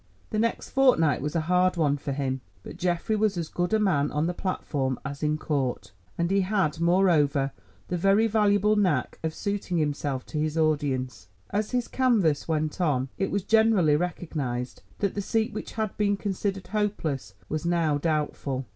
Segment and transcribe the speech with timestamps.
[0.31, 3.77] The next fortnight was a hard one for him, but Geoffrey was as good a
[3.77, 7.51] man on the platform as in court, and he had, moreover,
[7.87, 11.27] the very valuable knack of suiting himself to his audience.
[11.51, 16.17] As his canvass went on it was generally recognised that the seat which had been
[16.17, 18.65] considered hopeless was now doubtful.